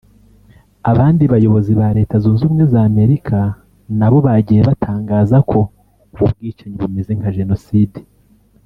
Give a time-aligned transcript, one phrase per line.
[0.91, 3.37] Abandi bayobozi ba Leta Zunze Ubumwe za Amerika
[3.99, 5.59] nabo bagiye batangaza ko
[6.13, 7.99] ubu bwicanyi bumeze nka Jenoside